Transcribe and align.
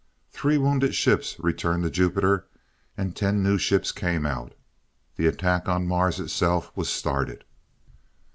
Three 0.31 0.57
wounded 0.57 0.95
ships 0.95 1.35
returned 1.37 1.83
to 1.83 1.91
Jupiter, 1.91 2.47
and 2.97 3.15
ten 3.15 3.43
new 3.43 3.59
ships 3.59 3.91
came 3.91 4.25
out. 4.25 4.53
The 5.15 5.27
attack 5.27 5.69
on 5.69 5.85
Mars 5.87 6.19
itself 6.19 6.71
was 6.75 6.89
started. 6.89 7.43